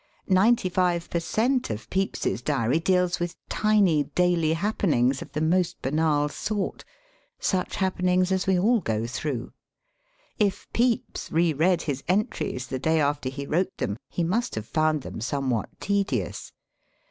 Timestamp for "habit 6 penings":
4.93-5.21